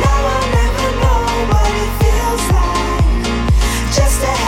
Now 0.00 0.18
I'll 0.32 0.48
never 0.58 0.90
know 1.02 1.22
what 1.50 1.70
it 1.70 1.92
feels 2.02 2.44
like. 2.50 3.94
Just 3.94 4.16
to 4.22 4.43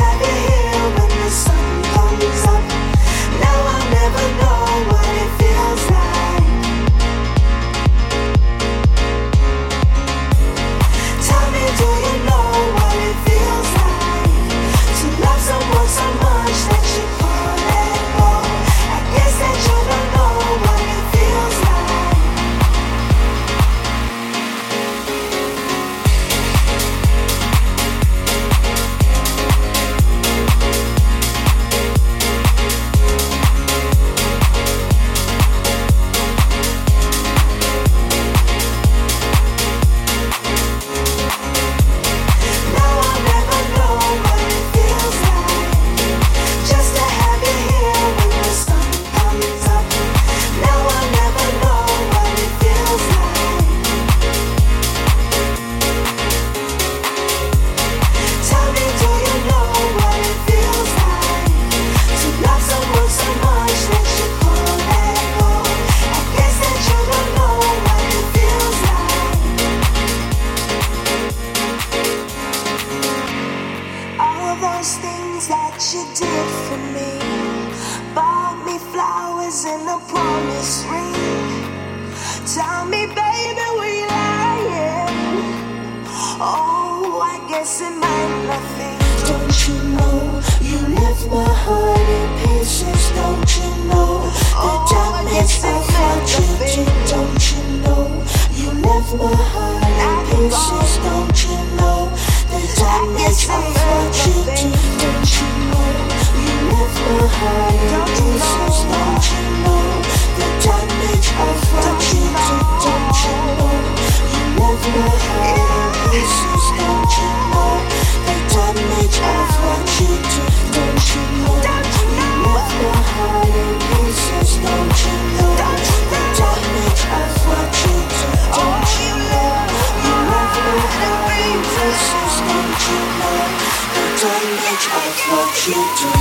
you? 135.68 136.15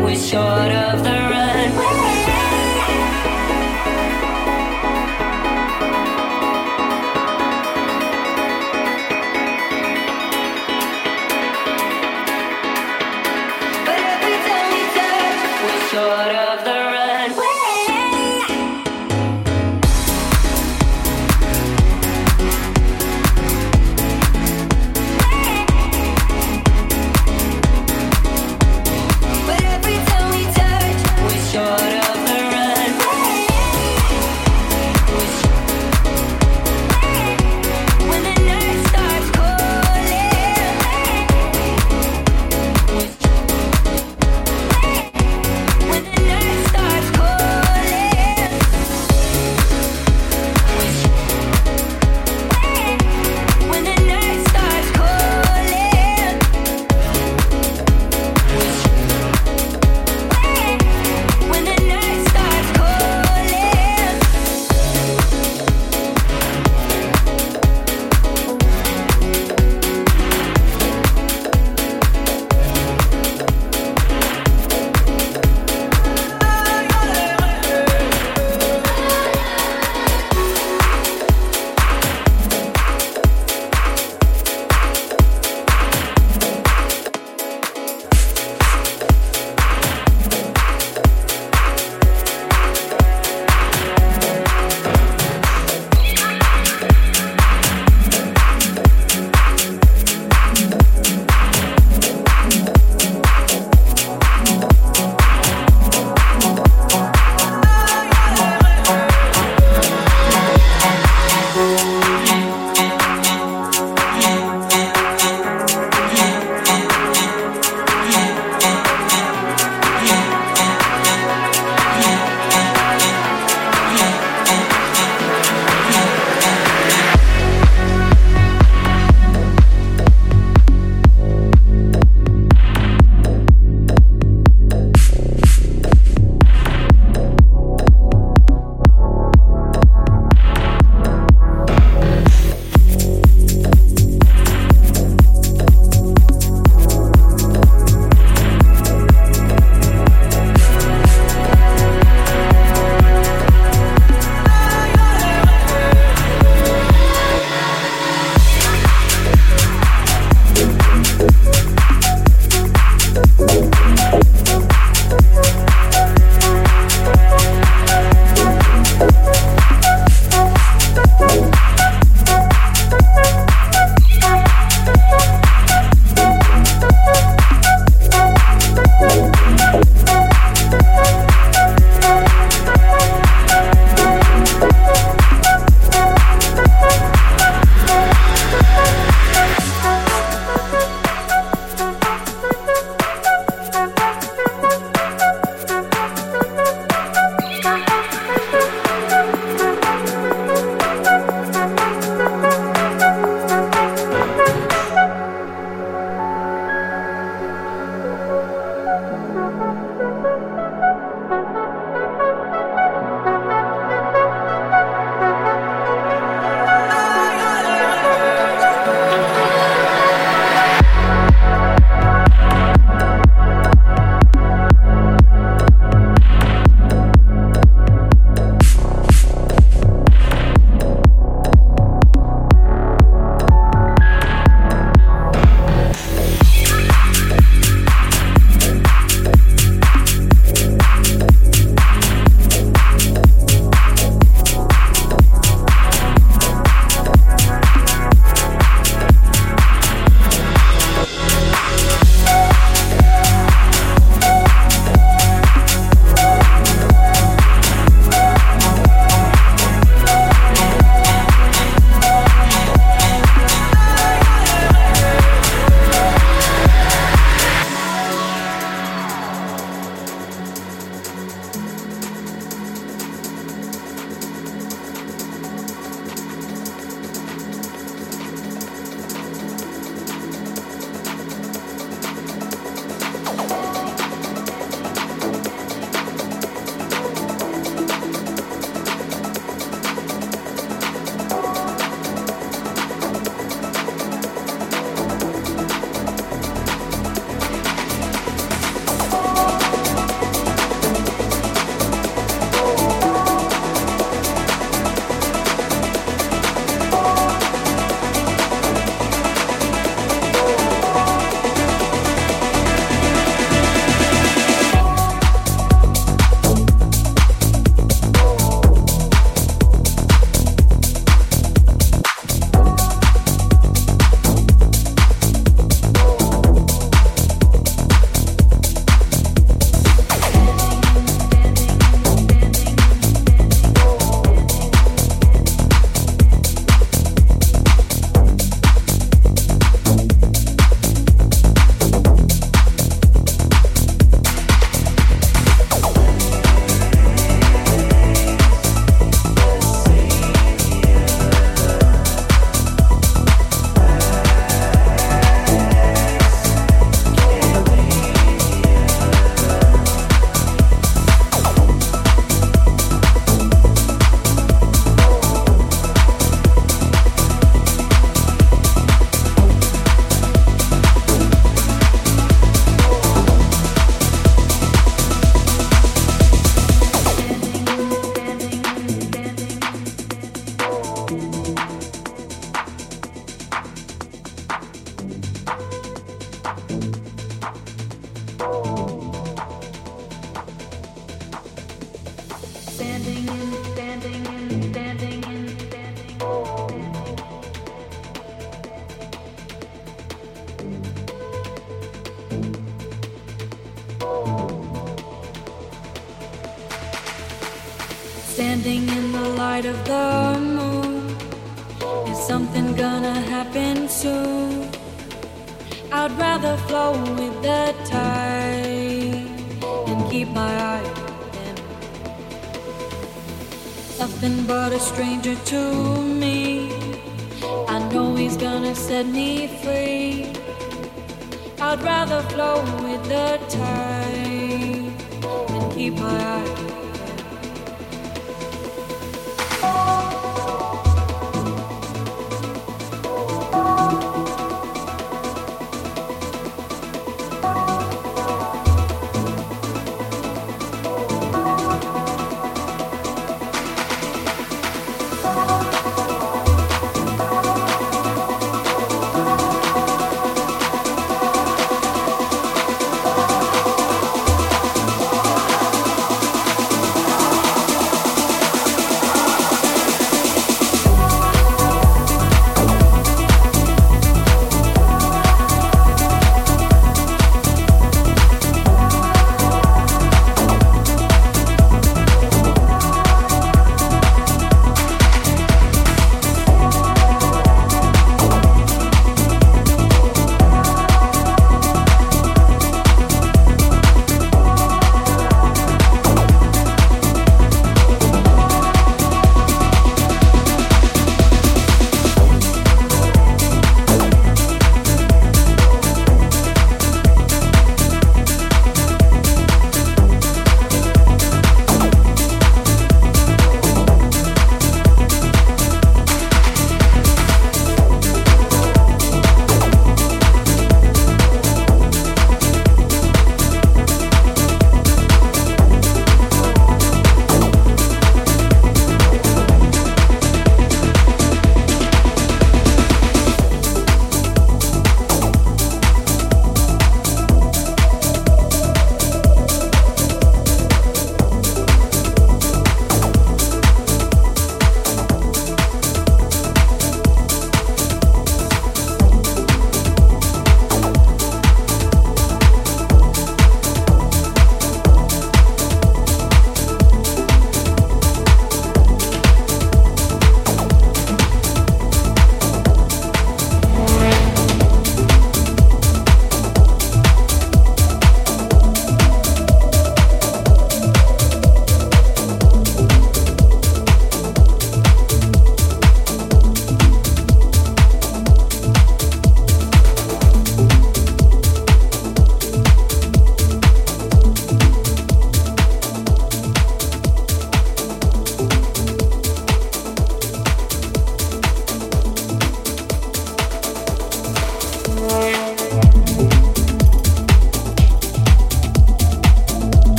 We're 0.00 0.16
short 0.16 0.72
of 0.72 1.02
the 1.02 1.37